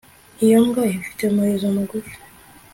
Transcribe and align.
iyo 0.45 0.57
mbwa 0.65 0.83
ifite 0.97 1.21
umurizo 1.25 1.67
mugufi 1.75 2.15